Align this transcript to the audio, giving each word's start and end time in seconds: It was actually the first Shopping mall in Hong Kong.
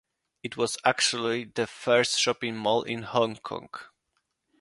It 0.41 0.57
was 0.57 0.79
actually 0.83 1.43
the 1.43 1.67
first 1.67 2.19
Shopping 2.19 2.57
mall 2.57 2.81
in 2.81 3.03
Hong 3.03 3.35
Kong. 3.35 3.69